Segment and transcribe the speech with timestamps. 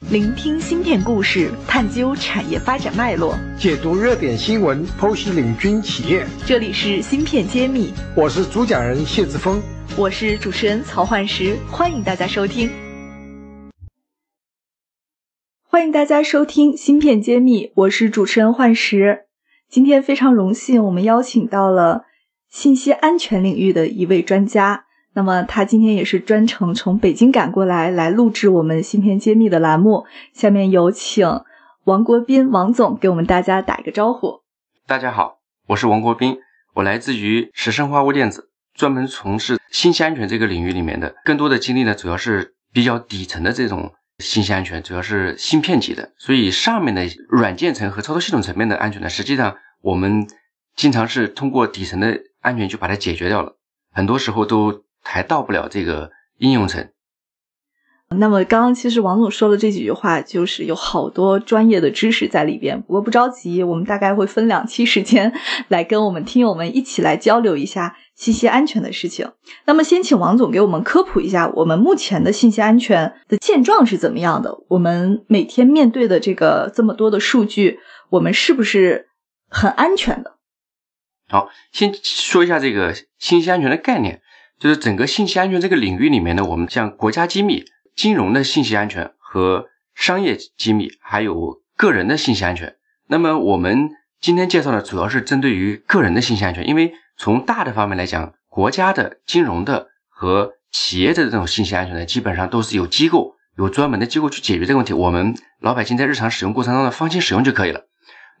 [0.00, 6.24] 聆听芯片故事，探究产业发展脉络，解读热点新闻，剖析领军企业。
[6.46, 9.60] 这里是芯片揭秘，我是主讲人谢志峰，
[9.96, 12.70] 我是主持人曹焕石，欢迎大家收听。
[15.62, 19.24] 欢迎大家收听芯片揭秘，我是主持人焕石。
[19.68, 22.04] 今天非常荣幸，我们邀请到了
[22.50, 24.85] 信息安全领域的一位专家。
[25.16, 30.04] 那么他今天也是专程从北京赶过来，来录制我们芯片揭秘的栏目。
[30.34, 31.26] 下面有请
[31.84, 34.42] 王国斌王总给我们大家打一个招呼。
[34.86, 36.36] 大家好，我是王国斌，
[36.74, 41.14] 我来自于石生化物电子，专门从事信息安全这个领域里面的。
[41.24, 46.12] 更多的经历呢，主要是比较底层的这种信息安全，主要是芯片级的。
[46.18, 50.28] 所以上面的软件层和操作系统层面的安全呢，实际上我们
[50.74, 53.56] 经常是通过底层的安全就把它解决掉了，
[53.94, 54.84] 很多时候都。
[55.06, 56.88] 还到不了这个应用层。
[58.08, 62.80] 那么刚刚其实王总说的这几句话，就是有好多专业的知识在里边。
[62.82, 65.32] 不过不着急，我们大概会分两期时间
[65.66, 69.32] 来跟我们听友们一起来交流一下信息安全的事情。
[69.64, 74.56] 那么先请王总给我们科普一下，我们目前的信息安全的现状是怎么样的？
[74.68, 79.08] 我们每天面对的这个这么多的数据，我们是不是
[79.48, 80.36] 很安全的？
[81.28, 84.22] 好，先说一下这个信息安全的概念。
[84.58, 92.76] 就是整个信息安全这个领域里面呢，我们像国家机密、金融的信息安全和商业机密，还有个人的信息安全。
[93.06, 93.90] 那么我们
[94.20, 104.94] 今天介绍的主要是针对于个人的信息安全，因为从大的方面来讲，国家的、金融的和企业的这种信息安全呢，基本上都是有机构、有专门的机构去解决这个问题。
[104.94, 107.86] 我们老百姓在日常使用过程当中放心使用就可以了。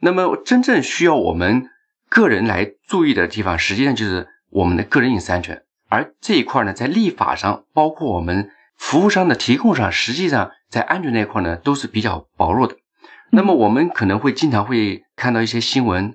[0.00, 1.68] 那么真正需要我们
[2.08, 5.62] 个人来注意的地方，实际上就是我们的个人隐私安全。
[5.88, 12.74] 而这一块呢，在立法上，包括我们服务商的提供上，实际上在安全那一块呢，都是比较薄弱的。
[13.30, 16.14] 那么我们可能会经常会看到一些新闻，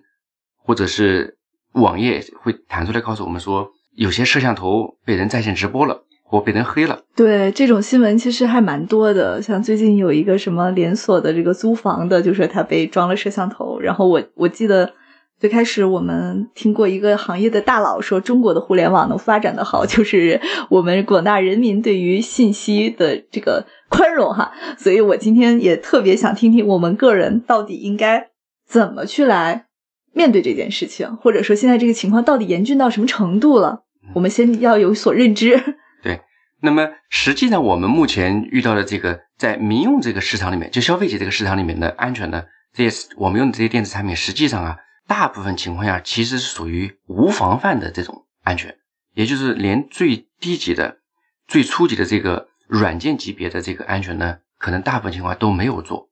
[0.58, 1.38] 或者是
[1.74, 7.00] 网页会弹出来告诉我们说，有些摄像头被人在线直播了，或被人黑了。
[7.16, 9.42] 对，这种新闻其实还蛮多的。
[9.42, 14.94] 像最近有一个什么连锁的这个租房的，就是他被装了摄像头，然后我我记得。
[15.42, 24.52] 最开始我们听过一个行业的大佬说，中国的互联网能发展的好，就是我们广大人民对于信息的这个宽容哈。
[24.78, 28.30] 所以我今天也特别想听听我们个人到底应该
[28.68, 29.66] 怎么去来
[30.14, 33.82] 面对这件事情，或者说现在这个情况到底严峻到什么程度了？
[34.14, 35.60] 我们先要有所认知。
[36.04, 36.22] 对，
[36.62, 44.78] 那么实际上我们目前遇到的这个在民用这个市场里面，就消费级这个市场里面的安全呢，这些我们用的这些电子产品，实际上啊。
[45.08, 48.78] 大部分情况下，其实是属于无防范的这种安全，
[49.14, 51.00] 也就是连最低级的、
[51.48, 56.10] 最初级的这个软件级别的这个安全呢，可能大部分情况都没有做。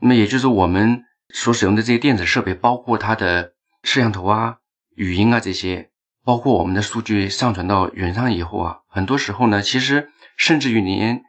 [0.00, 4.58] 那么，也就是我们所使用的这些电子设备，包括它的摄像头啊、
[4.94, 5.90] 语音啊这些，
[6.24, 11.22] 包括我们的数据上传到云上以后啊，很多时候呢，其实甚至于连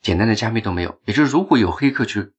[0.00, 1.00] 简单的加密都没有。
[1.06, 2.32] 也就是如果有黑客去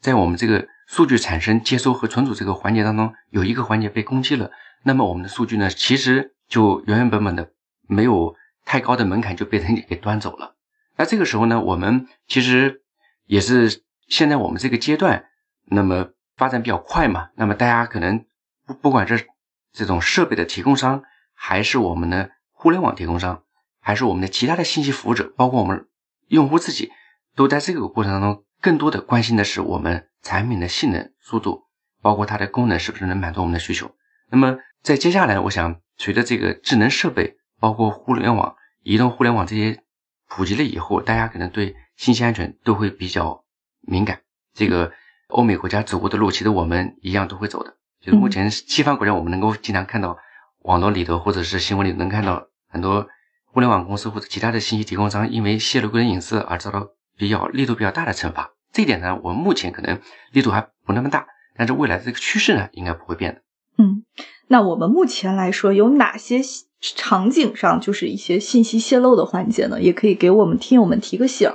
[0.00, 4.50] 在我们这个数据产生、接收和存储这个环节当中有一个环节被攻击了，
[4.84, 7.50] 那么我们的数据呢，其实就原原本本的
[7.86, 10.56] 没有太高的门槛就被人给端走了。
[10.96, 12.82] 那这个时候呢，我们其实
[13.26, 15.26] 也是现在我们这个阶段，
[15.64, 18.24] 那么发展比较快嘛，那么大家可能
[18.66, 19.26] 不不管是
[19.72, 21.02] 这种设备的提供商，
[21.34, 23.42] 还是我们的互联网提供商，
[23.80, 25.86] 还是我们的其他的信息服务者，包括我们
[26.28, 26.90] 用户自己，
[27.34, 30.06] 都在这个过程当中更多的关心的是我们。
[30.20, 31.62] 产品的性能、速度，
[32.02, 33.94] 包括它的功能，是不是能满足我们的需求？
[34.30, 39.80] 那么在接下来，我想随着这个智能设备，包括互联网、移动互联网这些
[40.28, 43.44] 普及了以后，大家可能对信息安全都会比较
[43.80, 44.20] 敏感。
[44.52, 44.92] 这个
[45.28, 47.76] 欧美国家走过的路，其实我们一样都会走的。
[48.00, 50.18] 就是目前西方国家，我们能够经常看到
[50.62, 53.06] 网络里头或者是新闻里能看到很多
[53.46, 58.52] 互联网公司或者其他的信息提供商，因为泄露个人隐私而遭到比较力度比较大的惩罚。
[58.72, 59.98] 这一点呢，我们目前可能
[60.30, 61.26] 力度还不那么大，
[61.56, 63.42] 但是未来的这个趋势呢，应该不会变的。
[63.76, 64.04] 嗯，
[64.46, 66.40] 那我们目前来说有哪些
[66.80, 69.80] 场景上就是一些信息泄露的环节呢？
[69.80, 71.50] 也可以给我们听友们提个醒。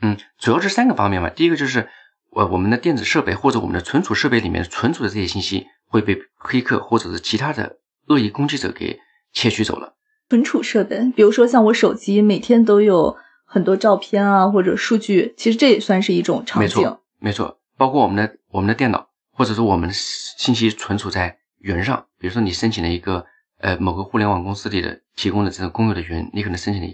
[0.00, 1.28] 嗯，主要是三个方面嘛。
[1.28, 1.88] 第一个就是
[2.30, 8.98] 我我们的电子设备或者我们的存储设备里面存储的这些信息会被黑客或者是其他的恶意攻击者给
[9.32, 9.94] 窃取走了。
[10.30, 13.16] 存储设备，比如说像我手机，每天都有。
[13.52, 16.66] 很多照片啊，或者数据，其实这也算是一种场景。
[16.66, 22.06] 没错，没错，包括我们的我们的电脑，或者说我们的信息存储在云上。
[22.18, 23.26] 比如说，你申请了一个
[23.58, 26.88] 呃某个互联网公司里的提供的这种公有的云，你可能申请了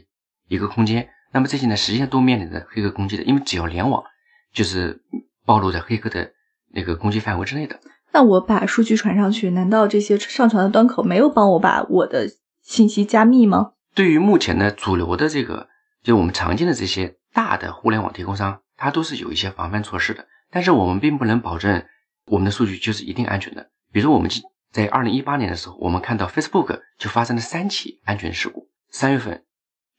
[0.48, 4.02] 一个空间，那么这些呢，实际上都面临着黑客攻击的，因为只要联网，
[4.52, 5.00] 就是
[5.46, 6.32] 暴露在黑客的
[6.72, 7.78] 那个攻击范围之内的。
[8.10, 12.28] 那我把数据传上去，难道这些上传的端口没有帮我把我的
[12.62, 13.74] 信息加密吗？
[13.94, 15.68] 对于目前的主流的这个，
[16.08, 20.26] 就我们常见的这些大的互联网提供商，它都是有一些防范措施的。
[20.50, 21.84] 但是我们并不能保证
[22.24, 23.68] 我们的数据就是一定安全的。
[23.92, 24.30] 比如我们
[24.72, 29.44] 在二零一八年的时候，我们看到 Facebook 就发生了三起安全事故，三月份、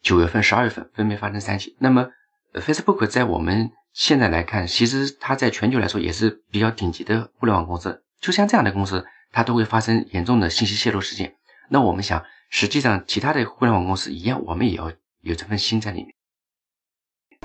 [0.01, 1.75] 九月份、十二月份分别发生三起。
[1.77, 2.07] 那么
[2.53, 8.03] Facebook 在我们现在来看，其实它在全球来说也是比较顶级的互联网公司。
[8.19, 11.35] 就像这样的公司，它都会发生严重的信息泄露事件。
[11.69, 14.91] 那我们想，实际上其他的互联网公司一样，我们也要
[15.21, 16.13] 有这份心在里面。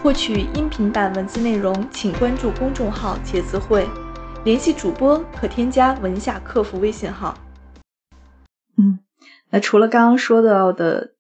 [0.02, 3.88] 获取音频版文字内容，请关注公众号“茄子会”，
[4.44, 7.38] 联系主播可添加文下客服微信号。
[8.76, 8.98] 嗯，
[9.50, 11.14] 那除了刚刚说到的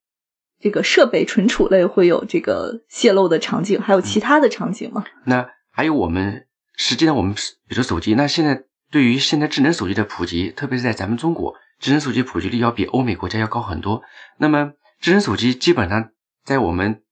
[0.60, 5.04] 这个设备存储类会有这个泄露的场景，还有其他的场景吗？
[5.24, 6.46] 那还有我们
[6.76, 7.34] 实际上我们
[7.66, 14.02] 比如手机，那现在对于现在智能手机的普及，特别是在咱们中国，智能手机普及率要比欧美国家要高很多。
[14.38, 16.10] 那么智能手机基本上
[16.44, 17.02] 在我们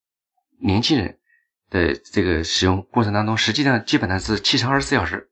[0.60, 1.18] 年轻人。
[1.72, 5.30] 的这个使用过程当中，实际上基本上是七乘二十四小时，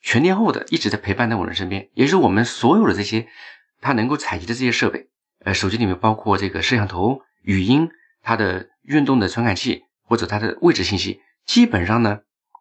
[0.00, 1.90] 全天候的一直在陪伴在我们身边。
[1.92, 3.28] 也就是我们所有的这些，
[3.82, 5.10] 它能够采集的这些设备，
[5.44, 7.90] 呃，手机里面包括这个摄像头、语音、
[8.22, 12.20] 它的运动的传感器或者它的位置信息，基本上呢，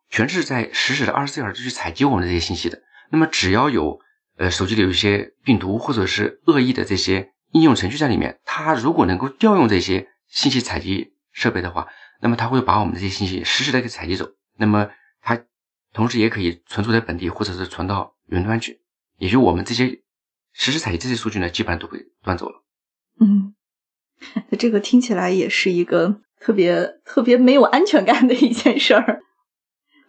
[0.10, 2.82] 全是在实时的二十四小时去采集我们的这些信息的。
[3.12, 4.02] 那么只要有
[4.36, 11.88] 呃手机里有一些病毒或者是恶意的这些应用程序在里面，它如果能够调用这些信息采集设备的话，
[12.22, 14.90] 那么它会把我们这些信息实时的给采集走，那么
[15.22, 15.42] 它
[15.92, 18.80] 同时也可以存储在本地，或者是存到云端去，
[19.18, 20.02] 也就我们这些
[20.54, 22.64] 实时采集这些数据呢，基本上都被端走了。
[23.20, 23.56] 嗯，
[24.50, 29.22] 那这个听起来也是一个特别特别没有安全感的一件事儿。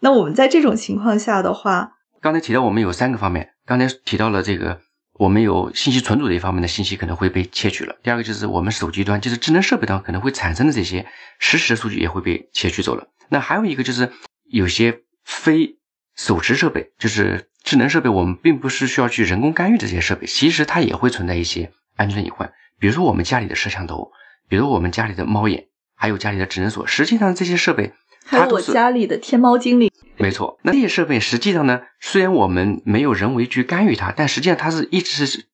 [0.00, 4.80] 那我们在这种情况下的话，刚才提到我们有三个方面，刚才提到了这个。
[5.20, 7.94] 我们有信息存储的一方面的信息可能会被窃取了。
[8.02, 11.06] 第二个就是我们手机端，就是智能设备端可能会产生的这些
[11.38, 13.06] 实时的数据也会被窃取走了。
[13.28, 14.10] 那还有一个就是
[14.50, 15.76] 有些非
[16.16, 22.50] 手持设备，就是智能设备，我们并不是需要去人工干预的这些设备，其实它也会存在一些安全隐患。
[22.78, 24.12] 比如说我们家里的摄像头，
[24.48, 27.92] 比如我们家里的猫眼，还有家里的智能锁，实际上这些设备，
[28.24, 29.89] 还有我家里的天猫精灵。
[30.20, 35.46] 没错，那这些设备实际上呢，虽然我们没有人为去干预它，但实际上它是一直是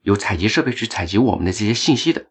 [0.00, 2.26] 有采集设备去采集我们的这些信息的，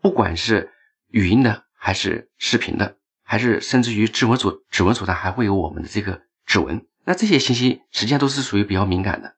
[0.00, 0.72] 不管是
[1.08, 6.84] 语音的，还是视频的，还是甚至于指纹锁，指纹锁上还会有我们的这个指纹。
[7.04, 9.36] 那这些信息实际上都是属于比较敏感的，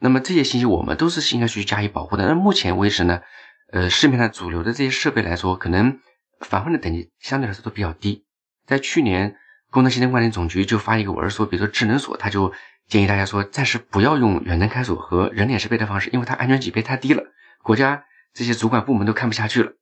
[0.00, 2.26] 那么这些信息我们都是应该去加以保护的。
[2.26, 3.22] 那目前为止呢，
[3.72, 5.98] 呃，市面上主流的这些设备来说，可能
[6.40, 8.26] 防范的等级相对来说都比较低，
[8.66, 9.36] 在去年。
[9.70, 12.52] 工程信息管理总局就发一个文说，比如说智能锁，他就
[12.86, 17.22] 建议大家说，暂时不要用远程开锁和人脸识别的方式，因为它安全级别太低了，
[17.62, 19.72] 国家这些主管部门都看不下去了。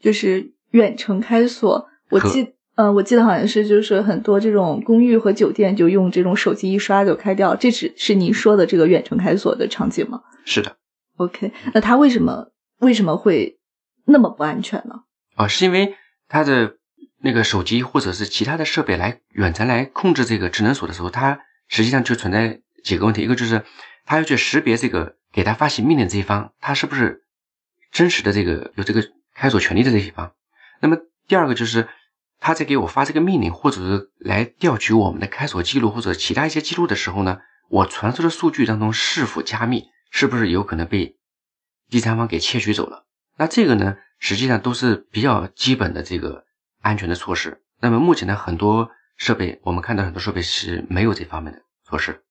[0.00, 10.20] 就是远程开锁，我记，嗯，我记得好像是就是很多这种公寓和酒店就用这种手机一刷就开掉，这只是您说的这个远程开锁的场景吗？
[10.44, 10.76] 是的。
[11.16, 13.58] OK，那它为什么为什么会
[14.04, 15.04] 那么不安全呢？
[15.36, 15.94] 啊，是因为
[16.28, 16.76] 它的。
[17.22, 23.22] 那个手机或者是其他的设备来远程来控制这个智能锁的时候，它实际上就存在几个问题。
[23.22, 23.64] 一个就是
[24.06, 27.24] 它要去识别这个给他发起命令这一方，他是不是
[27.92, 30.32] 真实的这个有这个开锁权利的这一方。
[30.80, 30.96] 那么
[31.28, 31.88] 第二个就是
[32.40, 41.16] 他在给我发这个命令，或者是来调取我们的开锁记录或者其他一些记录的时候呢，我传输的数据当中是否加密，是不是有可能被
[41.90, 43.04] 第三方给窃取走了？
[43.36, 46.44] 那这个呢，实际上都是比较基本的这个。
[46.80, 47.60] 安全的措施。
[47.80, 52.22] 那么目前呢，很多设备我们看到很多设备是没有这方面的措施。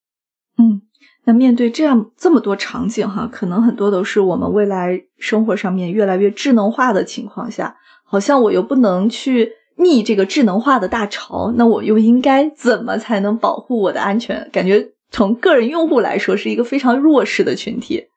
[0.57, 0.81] 嗯，
[1.23, 14.49] 那面对这样这么多场景哈，可能很多都是我们未来生活上面越来越智能化的情况下，好像我又不能去逆这个智能化的大潮，那我又应该怎么才能保护我的安全？
[14.51, 18.07] 感觉从个人用户来说是一个非常弱势的群体。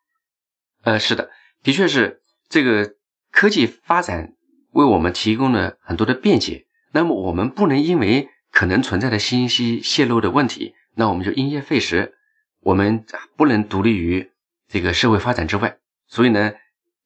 [0.83, 1.31] 呃，是的，
[1.63, 2.95] 的确是这个
[3.31, 4.33] 科技发展。
[4.73, 12.15] 为我们提供了很多的便捷，那么我们不能因为可能存在的信息泄露的问题，那我们就因噎废食，
[12.61, 13.05] 我们
[13.37, 14.31] 不能独立于
[14.69, 15.79] 这个社会发展之外。
[16.07, 16.53] 所以呢，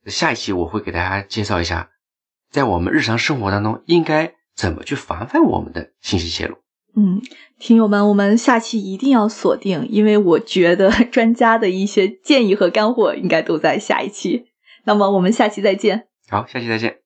[0.07, 1.91] 下一期我会给大家介绍一下，
[2.51, 6.57] 在我们日常生活当中应该怎么去防范我们的信息泄露。
[6.97, 7.21] 嗯，
[7.59, 14.47] 听友们，我们下期一定要锁定，因为我觉得专家的一些建议和干货应该都在下一期。
[14.85, 16.09] 那么我们下期再见。
[16.29, 17.06] 好，下期再见。